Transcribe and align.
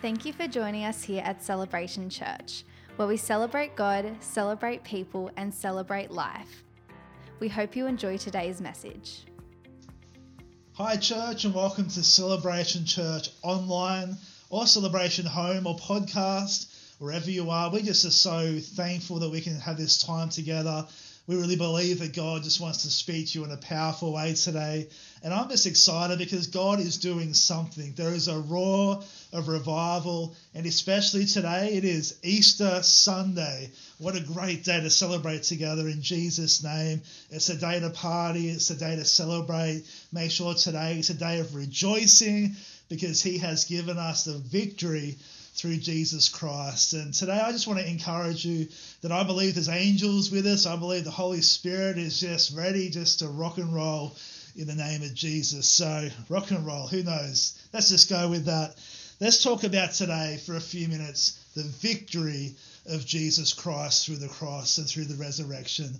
Thank 0.00 0.24
you 0.24 0.32
for 0.32 0.46
joining 0.46 0.84
us 0.84 1.02
here 1.02 1.24
at 1.24 1.42
Celebration 1.42 2.08
Church, 2.08 2.62
where 2.94 3.08
we 3.08 3.16
celebrate 3.16 3.74
God, 3.74 4.14
celebrate 4.20 4.84
people, 4.84 5.28
and 5.36 5.52
celebrate 5.52 6.12
life. 6.12 6.62
We 7.40 7.48
hope 7.48 7.74
you 7.74 7.86
enjoy 7.86 8.16
today's 8.16 8.60
message. 8.60 9.24
Hi, 10.74 10.94
church, 10.94 11.44
and 11.44 11.52
welcome 11.52 11.88
to 11.88 12.04
Celebration 12.04 12.84
Church 12.84 13.30
online 13.42 14.16
or 14.50 14.68
Celebration 14.68 15.26
Home 15.26 15.66
or 15.66 15.76
podcast, 15.76 16.72
wherever 17.00 17.28
you 17.28 17.50
are. 17.50 17.68
We 17.68 17.82
just 17.82 18.04
are 18.04 18.12
so 18.12 18.60
thankful 18.60 19.18
that 19.18 19.30
we 19.30 19.40
can 19.40 19.58
have 19.58 19.78
this 19.78 20.00
time 20.00 20.28
together 20.28 20.86
we 21.28 21.36
really 21.36 21.56
believe 21.56 21.98
that 21.98 22.16
God 22.16 22.42
just 22.42 22.58
wants 22.58 22.82
to 22.82 22.90
speak 22.90 23.28
to 23.28 23.38
you 23.38 23.44
in 23.44 23.50
a 23.50 23.58
powerful 23.58 24.14
way 24.14 24.32
today. 24.32 24.88
And 25.22 25.34
I'm 25.34 25.50
just 25.50 25.66
excited 25.66 26.18
because 26.18 26.46
God 26.46 26.80
is 26.80 26.96
doing 26.96 27.34
something. 27.34 27.92
There 27.94 28.14
is 28.14 28.28
a 28.28 28.38
roar 28.38 29.02
of 29.34 29.46
revival, 29.46 30.34
and 30.54 30.64
especially 30.64 31.26
today, 31.26 31.74
it 31.74 31.84
is 31.84 32.18
Easter 32.22 32.82
Sunday. 32.82 33.70
What 33.98 34.16
a 34.16 34.20
great 34.20 34.64
day 34.64 34.80
to 34.80 34.88
celebrate 34.88 35.42
together 35.42 35.86
in 35.86 36.00
Jesus' 36.00 36.64
name. 36.64 37.02
It's 37.30 37.50
a 37.50 37.56
day 37.56 37.78
to 37.78 37.90
party, 37.90 38.48
it's 38.48 38.70
a 38.70 38.78
day 38.78 38.96
to 38.96 39.04
celebrate. 39.04 39.84
Make 40.10 40.30
sure 40.30 40.54
today 40.54 40.98
is 40.98 41.10
a 41.10 41.14
day 41.14 41.40
of 41.40 41.54
rejoicing 41.54 42.56
because 42.88 43.22
He 43.22 43.36
has 43.38 43.66
given 43.66 43.98
us 43.98 44.24
the 44.24 44.38
victory 44.38 45.18
through 45.58 45.76
Jesus 45.78 46.28
Christ. 46.28 46.92
And 46.92 47.12
today 47.12 47.40
I 47.44 47.50
just 47.50 47.66
want 47.66 47.80
to 47.80 47.88
encourage 47.88 48.44
you 48.44 48.68
that 49.02 49.10
I 49.10 49.24
believe 49.24 49.54
there's 49.54 49.68
angels 49.68 50.30
with 50.30 50.46
us. 50.46 50.66
I 50.66 50.76
believe 50.76 51.04
the 51.04 51.10
Holy 51.10 51.40
Spirit 51.40 51.98
is 51.98 52.20
just 52.20 52.56
ready 52.56 52.90
just 52.90 53.18
to 53.18 53.28
rock 53.28 53.58
and 53.58 53.74
roll 53.74 54.16
in 54.56 54.68
the 54.68 54.74
name 54.74 55.02
of 55.02 55.14
Jesus. 55.14 55.68
So, 55.68 56.08
rock 56.28 56.52
and 56.52 56.64
roll, 56.64 56.86
who 56.86 57.02
knows? 57.02 57.58
Let's 57.72 57.88
just 57.88 58.08
go 58.08 58.28
with 58.28 58.44
that. 58.44 58.76
Let's 59.20 59.42
talk 59.42 59.64
about 59.64 59.92
today 59.92 60.40
for 60.46 60.54
a 60.54 60.60
few 60.60 60.86
minutes 60.86 61.44
the 61.56 61.64
victory 61.64 62.54
of 62.86 63.04
Jesus 63.04 63.52
Christ 63.52 64.06
through 64.06 64.16
the 64.16 64.28
cross 64.28 64.78
and 64.78 64.86
through 64.86 65.06
the 65.06 65.16
resurrection. 65.16 65.90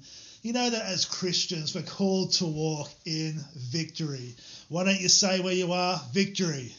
You 0.43 0.53
know 0.53 0.71
that 0.71 0.87
as 0.87 1.05
Christians, 1.05 1.75
we're 1.75 1.83
called 1.83 2.33
to 2.35 2.47
walk 2.47 2.91
in 3.05 3.41
victory. 3.57 4.37
Why 4.69 4.85
don't 4.85 5.01
you 5.01 5.09
say 5.09 5.41
where 5.41 5.53
you 5.53 5.73
are? 5.73 6.01
Victory. 6.13 6.73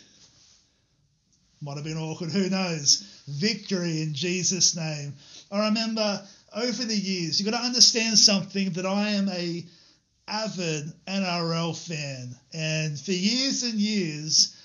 Might 1.61 1.75
have 1.75 1.83
been 1.83 1.97
awkward, 1.97 2.31
who 2.31 2.49
knows? 2.49 3.03
Victory 3.27 4.01
in 4.01 4.13
Jesus' 4.13 4.75
name. 4.75 5.15
I 5.51 5.67
remember 5.67 6.25
over 6.55 6.85
the 6.85 6.95
years, 6.95 7.39
you've 7.39 7.51
got 7.51 7.59
to 7.59 7.65
understand 7.65 8.17
something 8.17 8.71
that 8.71 8.85
I 8.85 9.09
am 9.09 9.29
a 9.29 9.65
avid 10.27 10.91
NRL 11.07 11.75
fan. 11.75 12.35
And 12.53 12.99
for 12.99 13.11
years 13.11 13.63
and 13.63 13.73
years, 13.73 14.55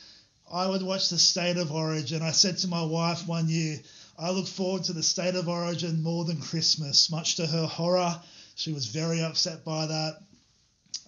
I 0.52 0.68
would 0.68 0.82
watch 0.82 1.08
the 1.08 1.18
State 1.18 1.56
of 1.56 1.72
Origin. 1.72 2.22
I 2.22 2.30
said 2.30 2.58
to 2.58 2.68
my 2.68 2.84
wife 2.84 3.26
one 3.26 3.48
year, 3.48 3.80
I 4.18 4.30
look 4.30 4.46
forward 4.46 4.84
to 4.84 4.92
the 4.92 5.02
State 5.02 5.34
of 5.34 5.48
Origin 5.48 6.02
more 6.02 6.24
than 6.24 6.40
Christmas, 6.40 7.10
much 7.10 7.36
to 7.36 7.46
her 7.46 7.66
horror. 7.66 8.20
She 8.54 8.72
was 8.72 8.86
very 8.86 9.20
upset 9.20 9.64
by 9.64 9.86
that. 9.86 10.18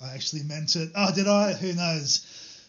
I 0.02 0.14
actually 0.14 0.42
meant 0.42 0.74
it. 0.74 0.90
Oh, 0.94 1.14
did 1.14 1.28
I? 1.28 1.52
Who 1.52 1.72
knows? 1.72 2.26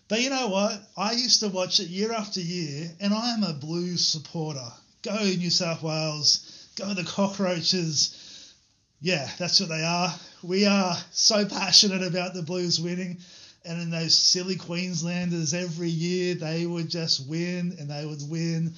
But 0.09 0.21
you 0.21 0.29
know 0.29 0.47
what? 0.47 0.81
I 0.95 1.11
used 1.11 1.41
to 1.41 1.49
watch 1.49 1.81
it 1.81 1.89
year 1.89 2.13
after 2.13 2.39
year, 2.39 2.89
and 3.01 3.13
I 3.13 3.33
am 3.33 3.43
a 3.43 3.53
Blues 3.53 4.05
supporter. 4.05 4.71
Go 5.01 5.17
New 5.21 5.49
South 5.49 5.83
Wales, 5.83 6.69
go 6.77 6.93
the 6.93 7.03
Cockroaches. 7.03 8.53
Yeah, 9.01 9.29
that's 9.37 9.59
what 9.59 9.69
they 9.69 9.83
are. 9.83 10.13
We 10.43 10.65
are 10.65 10.95
so 11.11 11.45
passionate 11.45 12.03
about 12.03 12.33
the 12.33 12.41
Blues 12.41 12.79
winning. 12.79 13.17
And 13.65 13.81
in 13.81 13.89
those 13.89 14.17
silly 14.17 14.55
Queenslanders, 14.55 15.53
every 15.53 15.89
year 15.89 16.35
they 16.35 16.65
would 16.65 16.87
just 16.87 17.27
win 17.27 17.75
and 17.77 17.89
they 17.89 18.05
would 18.05 18.21
win. 18.29 18.75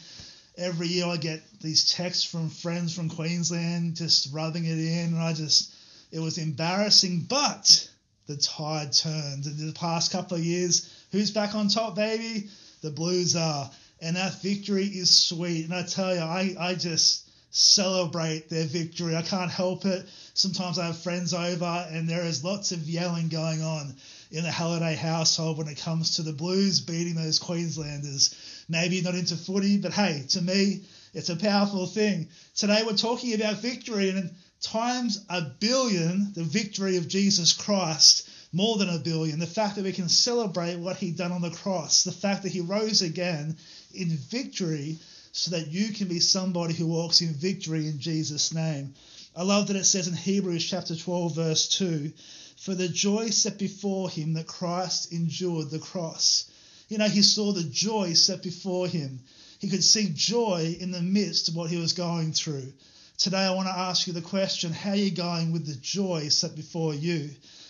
Every 0.57 0.87
year 0.87 1.05
I 1.05 1.17
get 1.17 1.43
these 1.61 1.91
texts 1.91 2.23
from 2.23 2.49
friends 2.49 2.93
from 2.95 3.07
Queensland 3.07 3.95
just 3.95 4.33
rubbing 4.33 4.65
it 4.65 4.79
in. 4.79 5.13
And 5.13 5.19
I 5.19 5.33
just, 5.33 5.75
it 6.11 6.19
was 6.19 6.39
embarrassing. 6.39 7.27
But 7.29 7.87
the 8.25 8.37
tide 8.37 8.93
turned. 8.93 9.45
In 9.45 9.67
the 9.67 9.73
past 9.73 10.11
couple 10.11 10.37
of 10.37 10.43
years, 10.43 10.98
Who's 11.11 11.31
back 11.31 11.55
on 11.55 11.69
top, 11.69 11.95
baby? 11.95 12.49
The 12.81 12.91
Blues 12.91 13.35
are. 13.35 13.69
And 14.01 14.15
that 14.15 14.41
victory 14.41 14.85
is 14.85 15.09
sweet. 15.09 15.65
And 15.65 15.73
I 15.73 15.83
tell 15.83 16.13
you, 16.13 16.21
I, 16.21 16.55
I 16.59 16.75
just 16.75 17.27
celebrate 17.51 18.49
their 18.49 18.65
victory. 18.65 19.15
I 19.15 19.23
can't 19.23 19.49
help 19.49 19.85
it. 19.85 20.07
Sometimes 20.35 20.77
I 20.77 20.85
have 20.85 20.99
friends 20.99 21.33
over, 21.33 21.87
and 21.91 22.07
there 22.07 22.23
is 22.23 22.43
lots 22.43 22.71
of 22.71 22.87
yelling 22.87 23.29
going 23.29 23.63
on 23.63 23.95
in 24.31 24.43
the 24.43 24.51
Halliday 24.51 24.95
household 24.95 25.57
when 25.57 25.67
it 25.67 25.79
comes 25.79 26.15
to 26.15 26.21
the 26.21 26.31
Blues 26.31 26.79
beating 26.79 27.15
those 27.15 27.39
Queenslanders. 27.39 28.35
Maybe 28.69 29.01
not 29.01 29.15
into 29.15 29.35
footy, 29.35 29.77
but 29.77 29.91
hey, 29.91 30.25
to 30.29 30.41
me, 30.41 30.83
it's 31.15 31.29
a 31.29 31.35
powerful 31.35 31.87
thing. 31.87 32.29
Today 32.55 32.83
we're 32.85 32.95
talking 32.95 33.33
about 33.33 33.57
victory, 33.57 34.11
and 34.11 34.29
times 34.61 35.25
a 35.29 35.41
billion 35.41 36.33
the 36.33 36.43
victory 36.43 36.97
of 36.97 37.07
Jesus 37.07 37.53
Christ 37.53 38.28
more 38.51 38.77
than 38.77 38.89
a 38.89 38.97
billion, 38.97 39.39
the 39.39 39.45
fact 39.45 39.75
that 39.75 39.83
we 39.83 39.91
can 39.91 40.09
celebrate 40.09 40.77
what 40.77 40.97
he 40.97 41.11
done 41.11 41.31
on 41.31 41.41
the 41.41 41.51
cross, 41.51 42.03
the 42.03 42.11
fact 42.11 42.43
that 42.43 42.51
he 42.51 42.61
rose 42.61 43.01
again 43.01 43.55
in 43.93 44.09
victory 44.09 44.97
so 45.31 45.51
that 45.51 45.67
you 45.67 45.93
can 45.93 46.07
be 46.07 46.19
somebody 46.19 46.73
who 46.73 46.87
walks 46.87 47.21
in 47.21 47.33
victory 47.33 47.87
in 47.87 47.99
Jesus' 47.99 48.53
name. 48.53 48.93
I 49.35 49.43
love 49.43 49.67
that 49.67 49.75
it 49.75 49.85
says 49.85 50.07
in 50.07 50.15
Hebrews 50.15 50.65
chapter 50.65 50.95
12, 50.95 51.35
verse 51.35 51.67
2 51.77 52.11
For 52.57 52.73
the 52.73 52.89
joy 52.89 53.29
set 53.29 53.59
before 53.59 54.09
him 54.09 54.33
that 54.33 54.47
Christ 54.47 55.13
endured 55.13 55.69
the 55.69 55.79
cross. 55.79 56.45
You 56.87 56.97
know, 56.97 57.07
he 57.07 57.21
saw 57.21 57.51
the 57.51 57.63
joy 57.63 58.13
set 58.13 58.41
before 58.41 58.87
him. 58.87 59.19
He 59.59 59.69
could 59.69 59.83
see 59.83 60.11
joy 60.13 60.75
in 60.79 60.89
the 60.89 61.01
midst 61.01 61.49
of 61.49 61.55
what 61.55 61.69
he 61.69 61.77
was 61.77 61.93
going 61.93 62.33
through. 62.33 62.73
Today, 63.19 63.45
I 63.45 63.51
want 63.51 63.67
to 63.67 63.77
ask 63.77 64.07
you 64.07 64.13
the 64.13 64.21
question 64.21 64.73
how 64.73 64.91
are 64.91 64.95
you 64.95 65.11
going 65.11 65.51
with 65.51 65.67
the 65.67 65.75
joy 65.75 66.29
set 66.29 66.55
before 66.55 66.95
you? 66.95 67.29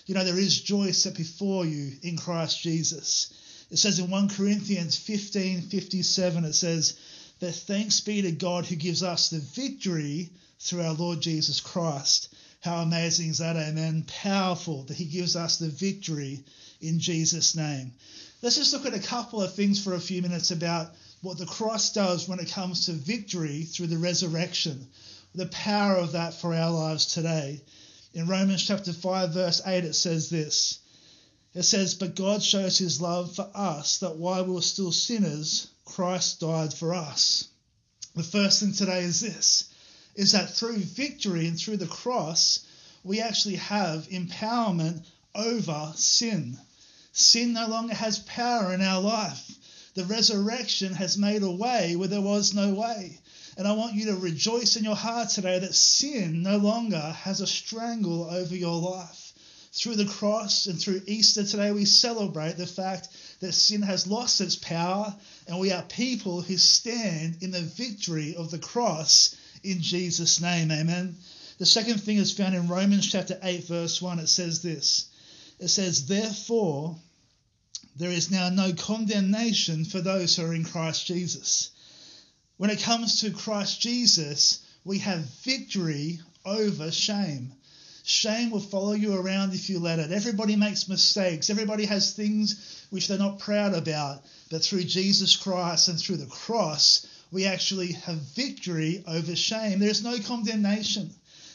You 0.09 0.15
know, 0.15 0.23
there 0.23 0.39
is 0.39 0.61
joy 0.61 0.89
set 0.89 1.15
before 1.15 1.67
you 1.67 1.91
in 2.01 2.17
Christ 2.17 2.59
Jesus. 2.63 3.31
It 3.69 3.77
says 3.77 3.99
in 3.99 4.09
1 4.09 4.29
Corinthians 4.29 4.97
15 4.97 5.61
57, 5.61 6.45
it 6.45 6.53
says, 6.53 6.99
that 7.41 7.53
thanks 7.53 7.99
be 7.99 8.23
to 8.23 8.31
God 8.31 8.65
who 8.65 8.75
gives 8.75 9.03
us 9.03 9.29
the 9.29 9.37
victory 9.37 10.31
through 10.59 10.81
our 10.81 10.93
Lord 10.93 11.21
Jesus 11.21 11.59
Christ. 11.59 12.33
How 12.61 12.81
amazing 12.81 13.29
is 13.29 13.37
that? 13.37 13.55
Amen. 13.55 14.03
Powerful 14.07 14.81
that 14.85 14.97
He 14.97 15.05
gives 15.05 15.35
us 15.35 15.59
the 15.59 15.69
victory 15.69 16.43
in 16.81 16.99
Jesus' 16.99 17.55
name. 17.55 17.93
Let's 18.41 18.55
just 18.55 18.73
look 18.73 18.87
at 18.87 18.95
a 18.95 19.07
couple 19.07 19.43
of 19.43 19.53
things 19.53 19.79
for 19.83 19.93
a 19.93 19.99
few 19.99 20.23
minutes 20.23 20.49
about 20.49 20.89
what 21.21 21.37
the 21.37 21.45
cross 21.45 21.93
does 21.93 22.27
when 22.27 22.39
it 22.39 22.49
comes 22.49 22.87
to 22.87 22.93
victory 22.93 23.61
through 23.61 23.87
the 23.87 23.99
resurrection, 23.99 24.87
the 25.35 25.45
power 25.45 25.97
of 25.97 26.13
that 26.13 26.33
for 26.33 26.55
our 26.55 26.71
lives 26.71 27.13
today. 27.13 27.61
In 28.13 28.27
Romans 28.27 28.65
chapter 28.65 28.91
5, 28.91 29.33
verse 29.33 29.61
8, 29.65 29.83
it 29.83 29.93
says 29.93 30.29
this 30.29 30.79
It 31.53 31.63
says, 31.63 31.93
But 31.93 32.15
God 32.15 32.41
shows 32.41 32.77
his 32.77 32.99
love 32.99 33.35
for 33.35 33.49
us, 33.53 33.99
that 33.99 34.17
while 34.17 34.45
we 34.45 34.53
were 34.53 34.61
still 34.61 34.91
sinners, 34.91 35.67
Christ 35.85 36.39
died 36.39 36.73
for 36.73 36.95
us. 36.95 37.47
The 38.15 38.23
first 38.23 38.61
thing 38.61 38.73
today 38.73 39.01
is 39.01 39.21
this 39.21 39.65
is 40.15 40.31
that 40.31 40.53
through 40.53 40.77
victory 40.79 41.47
and 41.47 41.57
through 41.57 41.77
the 41.77 41.87
cross, 41.87 42.59
we 43.03 43.21
actually 43.21 43.55
have 43.55 44.09
empowerment 44.09 45.05
over 45.35 45.93
sin. 45.95 46.59
Sin 47.13 47.53
no 47.53 47.67
longer 47.67 47.93
has 47.93 48.19
power 48.19 48.73
in 48.73 48.81
our 48.81 49.01
life. 49.01 49.51
The 49.93 50.05
resurrection 50.05 50.93
has 50.95 51.17
made 51.17 51.43
a 51.43 51.51
way 51.51 51.95
where 51.95 52.07
there 52.07 52.21
was 52.21 52.53
no 52.53 52.73
way. 52.73 53.19
And 53.57 53.67
I 53.67 53.73
want 53.73 53.95
you 53.95 54.05
to 54.05 54.15
rejoice 54.15 54.75
in 54.75 54.83
your 54.83 54.95
heart 54.95 55.29
today 55.29 55.59
that 55.59 55.75
sin 55.75 56.43
no 56.43 56.57
longer 56.57 56.99
has 56.99 57.41
a 57.41 57.47
strangle 57.47 58.23
over 58.29 58.55
your 58.55 58.79
life. 58.79 59.33
Through 59.71 59.97
the 59.97 60.05
cross 60.05 60.65
and 60.65 60.79
through 60.79 61.03
Easter 61.05 61.43
today, 61.43 61.71
we 61.71 61.85
celebrate 61.85 62.57
the 62.57 62.65
fact 62.65 63.09
that 63.39 63.53
sin 63.53 63.81
has 63.83 64.07
lost 64.07 64.41
its 64.41 64.55
power, 64.55 65.15
and 65.47 65.59
we 65.59 65.71
are 65.71 65.83
people 65.83 66.41
who 66.41 66.57
stand 66.57 67.37
in 67.41 67.51
the 67.51 67.61
victory 67.61 68.35
of 68.35 68.51
the 68.51 68.59
cross 68.59 69.35
in 69.63 69.81
Jesus' 69.81 70.41
name. 70.41 70.71
Amen. 70.71 71.15
The 71.59 71.65
second 71.65 72.01
thing 72.01 72.17
is 72.17 72.31
found 72.31 72.55
in 72.55 72.67
Romans 72.67 73.11
chapter 73.11 73.37
8, 73.43 73.65
verse 73.65 74.01
1. 74.01 74.19
It 74.19 74.27
says 74.27 74.61
this 74.61 75.05
It 75.59 75.67
says, 75.67 76.05
Therefore, 76.05 76.97
there 77.95 78.11
is 78.11 78.31
now 78.31 78.49
no 78.49 78.73
condemnation 78.73 79.85
for 79.85 79.99
those 79.99 80.35
who 80.35 80.45
are 80.45 80.53
in 80.53 80.63
Christ 80.63 81.05
Jesus. 81.05 81.71
When 82.59 82.71
it 82.71 82.81
comes 82.81 83.21
to 83.21 83.31
Christ 83.31 83.79
Jesus, 83.79 84.59
we 84.83 84.97
have 84.97 85.21
victory 85.45 86.19
over 86.45 86.91
shame. 86.91 87.53
Shame 88.03 88.51
will 88.51 88.59
follow 88.59 88.91
you 88.91 89.15
around 89.15 89.53
if 89.53 89.69
you 89.69 89.79
let 89.79 89.99
it. 89.99 90.11
Everybody 90.11 90.57
makes 90.57 90.89
mistakes. 90.89 91.49
Everybody 91.49 91.85
has 91.85 92.11
things 92.11 92.83
which 92.89 93.07
they're 93.07 93.17
not 93.17 93.39
proud 93.39 93.73
about. 93.73 94.25
But 94.51 94.61
through 94.61 94.83
Jesus 94.83 95.37
Christ 95.37 95.87
and 95.87 95.97
through 95.97 96.17
the 96.17 96.25
cross, 96.25 97.07
we 97.31 97.45
actually 97.45 97.93
have 97.93 98.17
victory 98.35 99.05
over 99.07 99.37
shame. 99.37 99.79
There's 99.79 100.03
no 100.03 100.19
condemnation. 100.19 101.11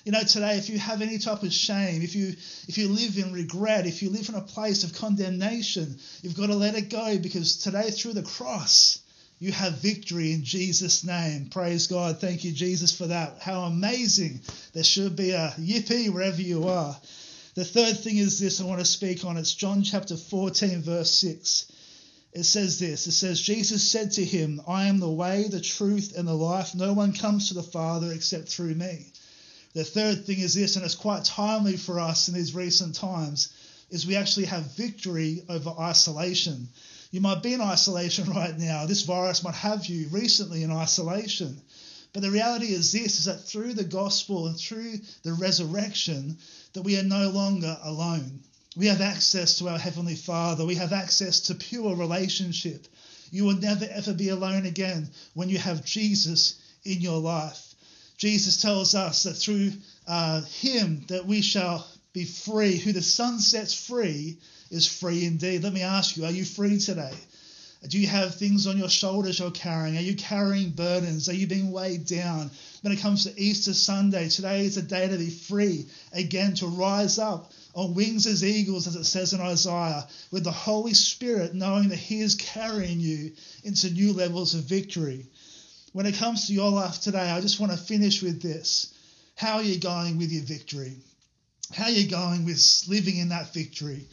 You 0.06 0.12
know, 0.12 0.22
today, 0.22 0.56
if 0.56 0.70
you 0.70 0.78
have 0.78 1.02
any 1.02 1.18
type 1.18 1.42
of 1.42 1.52
shame, 1.52 2.00
if 2.00 2.16
you 2.16 2.28
if 2.66 2.78
you 2.78 2.88
live 2.88 3.18
in 3.18 3.30
regret, 3.34 3.86
if 3.86 4.02
you 4.02 4.08
live 4.08 4.30
in 4.30 4.36
a 4.36 4.40
place 4.40 4.84
of 4.84 4.94
condemnation, 4.94 5.98
you've 6.22 6.38
got 6.38 6.46
to 6.46 6.54
let 6.54 6.76
it 6.76 6.88
go 6.88 7.18
because 7.18 7.58
today, 7.58 7.90
through 7.90 8.14
the 8.14 8.22
cross, 8.22 9.00
You 9.44 9.52
have 9.52 9.74
victory 9.74 10.32
in 10.32 10.42
Jesus' 10.42 11.04
name. 11.04 11.50
Praise 11.50 11.86
God. 11.86 12.18
Thank 12.18 12.44
you, 12.44 12.52
Jesus, 12.52 12.96
for 12.96 13.08
that. 13.08 13.42
How 13.42 13.64
amazing. 13.64 14.40
There 14.72 14.82
should 14.82 15.16
be 15.16 15.32
a 15.32 15.52
yippee 15.60 16.08
wherever 16.08 16.40
you 16.40 16.68
are. 16.68 16.96
The 17.54 17.66
third 17.66 17.98
thing 17.98 18.16
is 18.16 18.38
this 18.40 18.62
I 18.62 18.64
want 18.64 18.80
to 18.80 18.86
speak 18.86 19.22
on. 19.22 19.36
It's 19.36 19.52
John 19.52 19.82
chapter 19.82 20.16
14, 20.16 20.80
verse 20.80 21.10
6. 21.10 21.70
It 22.32 22.44
says 22.44 22.78
this 22.78 23.06
It 23.06 23.12
says, 23.12 23.38
Jesus 23.38 23.82
said 23.82 24.12
to 24.12 24.24
him, 24.24 24.62
I 24.66 24.86
am 24.86 24.98
the 24.98 25.10
way, 25.10 25.46
the 25.46 25.60
truth, 25.60 26.14
and 26.16 26.26
the 26.26 26.32
life. 26.32 26.74
No 26.74 26.94
one 26.94 27.12
comes 27.12 27.48
to 27.48 27.54
the 27.54 27.62
Father 27.62 28.14
except 28.14 28.48
through 28.48 28.74
me. 28.76 29.12
The 29.74 29.84
third 29.84 30.24
thing 30.24 30.38
is 30.38 30.54
this, 30.54 30.76
and 30.76 30.86
it's 30.86 30.94
quite 30.94 31.26
timely 31.26 31.76
for 31.76 32.00
us 32.00 32.28
in 32.28 32.34
these 32.34 32.54
recent 32.54 32.94
times, 32.94 33.52
is 33.90 34.06
we 34.06 34.16
actually 34.16 34.46
have 34.46 34.74
victory 34.74 35.42
over 35.50 35.74
isolation. 35.78 36.68
You 37.14 37.20
might 37.20 37.44
be 37.44 37.54
in 37.54 37.60
isolation 37.60 38.28
right 38.32 38.58
now. 38.58 38.86
This 38.86 39.02
virus 39.02 39.44
might 39.44 39.54
have 39.54 39.86
you 39.86 40.08
recently 40.08 40.64
in 40.64 40.72
isolation. 40.72 41.60
But 42.12 42.22
the 42.22 42.30
reality 42.32 42.72
is 42.72 42.90
this 42.90 43.20
is 43.20 43.26
that 43.26 43.44
through 43.44 43.74
the 43.74 43.84
gospel 43.84 44.48
and 44.48 44.58
through 44.58 44.94
the 45.22 45.32
resurrection 45.34 46.38
that 46.72 46.82
we 46.82 46.98
are 46.98 47.04
no 47.04 47.28
longer 47.30 47.78
alone. 47.84 48.40
We 48.76 48.86
have 48.86 49.00
access 49.00 49.58
to 49.58 49.68
our 49.68 49.78
heavenly 49.78 50.16
Father. 50.16 50.66
We 50.66 50.74
have 50.74 50.92
access 50.92 51.38
to 51.42 51.54
pure 51.54 51.94
relationship. 51.94 52.88
You 53.30 53.44
will 53.44 53.58
never 53.58 53.84
ever 53.88 54.12
be 54.12 54.30
alone 54.30 54.66
again 54.66 55.08
when 55.34 55.48
you 55.48 55.58
have 55.58 55.84
Jesus 55.84 56.56
in 56.84 57.00
your 57.00 57.20
life. 57.20 57.76
Jesus 58.18 58.60
tells 58.60 58.96
us 58.96 59.22
that 59.22 59.34
through 59.34 59.70
uh, 60.08 60.42
him 60.42 61.04
that 61.06 61.26
we 61.26 61.42
shall 61.42 61.86
be 62.12 62.24
free. 62.24 62.76
Who 62.76 62.92
the 62.92 63.02
Son 63.02 63.38
sets 63.38 63.72
free 63.72 64.38
is 64.74 64.86
free 64.86 65.24
indeed. 65.24 65.62
Let 65.62 65.72
me 65.72 65.82
ask 65.82 66.16
you, 66.16 66.24
are 66.24 66.30
you 66.30 66.44
free 66.44 66.78
today? 66.78 67.14
Do 67.88 67.98
you 67.98 68.06
have 68.06 68.34
things 68.34 68.66
on 68.66 68.78
your 68.78 68.88
shoulders 68.88 69.38
you're 69.38 69.50
carrying? 69.50 69.96
Are 69.96 70.02
you 70.02 70.16
carrying 70.16 70.70
burdens? 70.70 71.28
Are 71.28 71.34
you 71.34 71.46
being 71.46 71.70
weighed 71.70 72.06
down? 72.06 72.50
When 72.82 72.92
it 72.92 73.00
comes 73.00 73.24
to 73.24 73.40
Easter 73.40 73.74
Sunday, 73.74 74.28
today 74.28 74.64
is 74.64 74.76
a 74.76 74.82
day 74.82 75.08
to 75.08 75.18
be 75.18 75.30
free 75.30 75.86
again, 76.12 76.54
to 76.54 76.66
rise 76.66 77.18
up 77.18 77.52
on 77.74 77.94
wings 77.94 78.26
as 78.26 78.44
eagles, 78.44 78.86
as 78.86 78.96
it 78.96 79.04
says 79.04 79.32
in 79.32 79.40
Isaiah, 79.40 80.06
with 80.30 80.44
the 80.44 80.50
Holy 80.50 80.94
Spirit, 80.94 81.54
knowing 81.54 81.88
that 81.90 81.96
He 81.98 82.20
is 82.20 82.34
carrying 82.34 83.00
you 83.00 83.32
into 83.64 83.90
new 83.90 84.12
levels 84.12 84.54
of 84.54 84.64
victory 84.64 85.26
when 85.94 86.06
it 86.06 86.16
comes 86.16 86.48
to 86.48 86.52
your 86.52 86.72
life 86.72 87.00
today, 87.00 87.30
I 87.30 87.40
just 87.40 87.60
want 87.60 87.70
to 87.70 87.78
finish 87.78 88.20
with 88.20 88.42
this. 88.42 88.92
How 89.36 89.58
are 89.58 89.62
you 89.62 89.78
going 89.78 90.18
with 90.18 90.32
your 90.32 90.42
victory? 90.42 90.96
How 91.72 91.84
are 91.84 91.90
you 91.90 92.10
going 92.10 92.44
with 92.44 92.84
living 92.88 93.16
in 93.16 93.28
that 93.28 93.54
victory? 93.54 94.08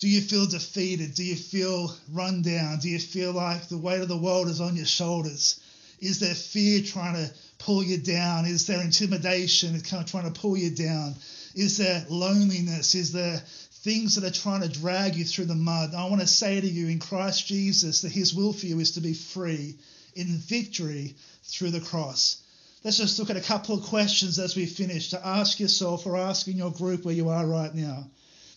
Do 0.00 0.08
you 0.08 0.20
feel 0.20 0.46
defeated? 0.46 1.14
Do 1.14 1.24
you 1.24 1.36
feel 1.36 1.94
run 2.12 2.42
down? 2.42 2.78
Do 2.80 2.88
you 2.88 2.98
feel 2.98 3.32
like 3.32 3.68
the 3.68 3.78
weight 3.78 4.02
of 4.02 4.08
the 4.08 4.16
world 4.16 4.48
is 4.48 4.60
on 4.60 4.76
your 4.76 4.86
shoulders? 4.86 5.60
Is 6.00 6.18
there 6.18 6.34
fear 6.34 6.82
trying 6.82 7.14
to 7.14 7.32
pull 7.58 7.82
you 7.82 7.98
down? 7.98 8.44
Is 8.44 8.66
there 8.66 8.82
intimidation 8.82 9.80
kind 9.82 10.02
of 10.02 10.10
trying 10.10 10.30
to 10.30 10.40
pull 10.40 10.56
you 10.56 10.70
down? 10.70 11.14
Is 11.54 11.78
there 11.78 12.04
loneliness? 12.10 12.94
Is 12.94 13.12
there 13.12 13.38
things 13.84 14.16
that 14.16 14.24
are 14.24 14.34
trying 14.34 14.62
to 14.62 14.68
drag 14.68 15.14
you 15.14 15.24
through 15.24 15.46
the 15.46 15.54
mud? 15.54 15.94
I 15.94 16.08
want 16.08 16.20
to 16.20 16.26
say 16.26 16.60
to 16.60 16.66
you 16.66 16.88
in 16.88 16.98
Christ 16.98 17.46
Jesus 17.46 18.02
that 18.02 18.12
His 18.12 18.34
will 18.34 18.52
for 18.52 18.66
you 18.66 18.80
is 18.80 18.92
to 18.92 19.00
be 19.00 19.14
free 19.14 19.76
in 20.14 20.26
victory 20.26 21.14
through 21.44 21.70
the 21.70 21.80
cross. 21.80 22.42
Let's 22.82 22.98
just 22.98 23.18
look 23.18 23.30
at 23.30 23.36
a 23.36 23.40
couple 23.40 23.76
of 23.76 23.84
questions 23.84 24.38
as 24.38 24.56
we 24.56 24.66
finish 24.66 25.10
to 25.10 25.26
ask 25.26 25.60
yourself 25.60 26.04
or 26.04 26.18
ask 26.18 26.48
in 26.48 26.58
your 26.58 26.72
group 26.72 27.04
where 27.04 27.14
you 27.14 27.28
are 27.30 27.46
right 27.46 27.74
now. 27.74 28.08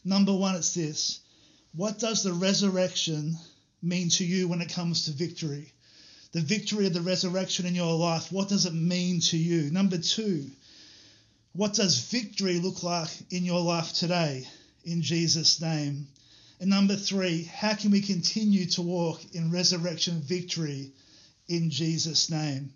Number 0.04 0.34
one, 0.34 0.56
it's 0.56 0.74
this 0.74 1.22
What 1.74 2.00
does 2.00 2.24
the 2.24 2.34
resurrection 2.34 3.38
mean 3.82 4.10
to 4.10 4.26
you 4.26 4.48
when 4.48 4.62
it 4.62 4.70
comes 4.70 5.06
to 5.06 5.12
victory? 5.12 5.74
The 6.32 6.42
victory 6.42 6.88
of 6.88 6.94
the 6.94 7.02
resurrection 7.02 7.66
in 7.66 7.76
your 7.76 7.98
life, 7.98 8.32
what 8.32 8.50
does 8.50 8.66
it 8.66 8.74
mean 8.74 9.22
to 9.22 9.38
you? 9.38 9.72
Number 9.72 9.98
two, 9.98 10.50
what 11.54 11.74
does 11.74 12.00
victory 12.00 12.60
look 12.60 12.84
like 12.84 13.10
in 13.32 13.46
your 13.46 13.62
life 13.62 13.94
today? 13.94 14.48
In 14.84 15.02
Jesus' 15.02 15.62
name. 15.62 16.08
And 16.60 16.70
number 16.70 16.96
three, 16.96 17.44
how 17.44 17.76
can 17.76 17.92
we 17.92 18.02
continue 18.02 18.66
to 18.68 18.82
walk 18.82 19.22
in 19.34 19.52
resurrection 19.52 20.22
victory 20.22 20.92
in 21.48 21.70
Jesus' 21.70 22.30
name. 22.30 22.74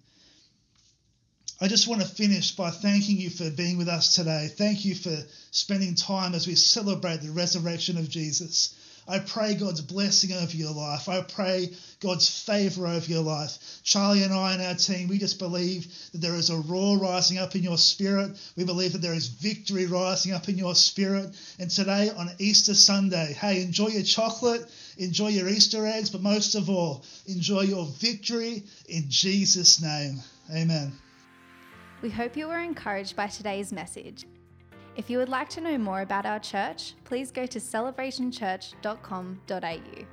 I 1.60 1.68
just 1.68 1.88
want 1.88 2.02
to 2.02 2.08
finish 2.08 2.52
by 2.56 2.72
thanking 2.72 3.18
you 3.18 3.30
for 3.30 3.52
being 3.52 3.78
with 3.78 3.88
us 3.88 4.16
today. 4.16 4.50
Thank 4.52 4.84
you 4.84 4.96
for 4.96 5.16
spending 5.52 5.94
time 5.94 6.34
as 6.34 6.48
we 6.48 6.56
celebrate 6.56 7.22
the 7.22 7.32
resurrection 7.32 7.98
of 7.98 8.10
Jesus. 8.10 8.74
I 9.12 9.19
pray 9.19 9.56
God's 9.56 9.81
blessing 9.81 10.31
over 10.31 10.56
your 10.56 10.72
life. 10.72 11.10
I 11.10 11.19
pray 11.19 11.74
God's 12.00 12.30
favor 12.30 12.88
over 12.88 13.06
your 13.12 13.22
life. 13.22 13.81
Charlie 13.84 14.24
and 14.24 14.34
I 14.34 14.54
and 14.54 14.62
our 14.62 14.75
team, 14.75 15.10
we 15.10 15.18
just 15.18 15.38
believe 15.38 15.86
that 16.13 16.22
there 16.22 16.36
is 16.36 16.50
a 16.50 16.56
roar 16.56 16.98
rising 16.98 17.38
up 17.38 17.54
in 17.54 17.62
your 17.62 17.78
spirit. 17.78 18.31
We 18.56 18.63
believe 18.63 18.94
that 18.94 19.02
there 19.02 19.13
is 19.13 19.28
victory 19.28 19.86
rising 19.86 20.31
up 20.31 20.48
in 20.48 20.58
your 20.58 20.75
spirit. 20.75 21.36
And 21.60 21.69
today 21.69 22.10
on 22.16 22.31
Easter 22.40 22.74
Sunday, 22.74 23.34
hey, 23.34 23.62
enjoy 23.62 23.88
your 23.88 24.04
chocolate, 24.04 24.66
enjoy 24.98 25.28
your 25.28 25.50
Easter 25.50 25.86
eggs, 25.86 26.10
but 26.10 26.22
most 26.22 26.56
of 26.56 26.69
all, 26.69 27.04
enjoy 27.28 27.63
your 27.63 27.88
victory 28.00 28.63
in 28.88 29.10
Jesus' 29.10 29.81
name. 29.81 30.22
Amen. 30.56 30.94
We 32.02 32.12
hope 32.12 32.38
you 32.38 32.48
were 32.48 32.60
encouraged 32.60 33.18
by 33.18 33.28
today's 33.28 33.74
message. 33.74 34.25
If 34.96 35.10
you 35.10 35.18
would 35.20 35.30
like 35.30 35.48
to 35.50 35.62
know 35.62 35.78
more 35.78 36.02
about 36.02 36.26
our 36.26 36.40
church, 36.40 36.96
please 37.06 37.32
go 37.32 37.46
to 37.46 37.60
celebrationchurch.com.au. 37.60 40.06